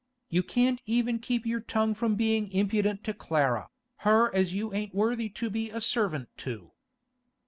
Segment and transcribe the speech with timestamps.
[0.31, 4.95] You can't even keep your tongue from bein' impudent to Clara, her as you ain't
[4.95, 6.71] worthy to be a servant to!